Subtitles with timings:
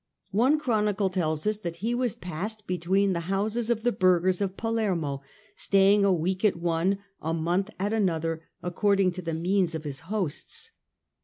[0.31, 4.41] One chronicle tells us that he was passed about between the houses of the burghers
[4.41, 5.21] of Palermo,
[5.55, 9.83] staying a week at one, a month at another, ac cording to the means of
[9.83, 10.71] his hosts.